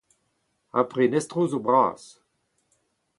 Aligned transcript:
Ar 0.77 0.85
prenestroù 0.91 1.45
zo 1.51 1.59
bras. 1.65 2.03